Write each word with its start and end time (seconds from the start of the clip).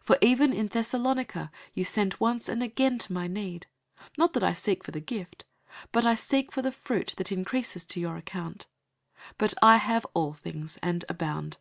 004:016 0.00 0.04
For 0.06 0.18
even 0.22 0.52
in 0.54 0.66
Thessalonica 0.68 1.50
you 1.74 1.84
sent 1.84 2.18
once 2.18 2.48
and 2.48 2.62
again 2.62 2.96
to 2.96 3.12
my 3.12 3.26
need. 3.26 3.66
004:017 4.12 4.12
Not 4.16 4.32
that 4.32 4.42
I 4.42 4.52
seek 4.54 4.82
for 4.82 4.90
the 4.90 5.00
gift, 5.02 5.44
but 5.92 6.06
I 6.06 6.14
seek 6.14 6.50
for 6.50 6.62
the 6.62 6.72
fruit 6.72 7.12
that 7.18 7.30
increases 7.30 7.84
to 7.84 8.00
your 8.00 8.16
account. 8.16 8.68
004:018 9.32 9.32
But 9.36 9.54
I 9.60 9.76
have 9.76 10.06
all 10.14 10.32
things, 10.32 10.78
and 10.82 11.04
abound. 11.10 11.54